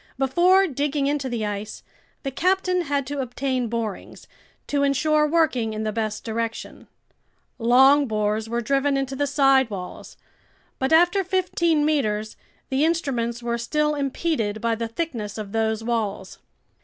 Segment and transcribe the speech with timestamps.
[0.17, 1.83] Before digging into the ice,
[2.23, 4.27] the captain had to obtain borings,
[4.65, 6.87] to insure working in the best direction.
[7.59, 10.17] Long bores were driven into the side walls;
[10.79, 12.35] but after fifteen meters,
[12.69, 16.39] the instruments were still impeded by the thickness of those walls.